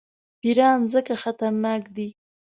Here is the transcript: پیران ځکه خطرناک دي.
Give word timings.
پیران 0.41 0.79
ځکه 0.93 1.13
خطرناک 1.23 1.83
دي. 1.95 2.09